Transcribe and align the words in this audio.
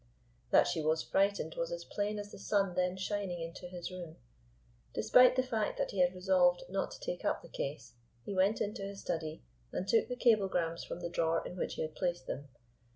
That 0.49 0.65
she 0.65 0.81
was 0.81 1.03
frightened 1.03 1.53
was 1.53 1.71
as 1.71 1.85
plain 1.85 2.17
as 2.17 2.31
the 2.31 2.39
sun 2.39 2.73
then 2.73 2.97
shining 2.97 3.39
into 3.39 3.67
his 3.67 3.91
room. 3.91 4.15
Despite 4.95 5.35
the 5.35 5.43
fact 5.43 5.77
that 5.77 5.91
he 5.91 5.99
had 6.01 6.15
resolved 6.15 6.63
not 6.69 6.89
to 6.89 6.99
take 6.99 7.23
up 7.23 7.43
the 7.43 7.47
case, 7.49 7.93
he 8.25 8.33
went 8.33 8.61
into 8.61 8.81
his 8.81 8.99
study, 9.01 9.43
and 9.71 9.87
took 9.87 10.07
the 10.07 10.15
cablegrams 10.15 10.83
from 10.83 11.01
the 11.01 11.09
drawer 11.11 11.45
in 11.45 11.55
which 11.55 11.75
he 11.75 11.83
had 11.83 11.93
placed 11.93 12.25
them. 12.25 12.47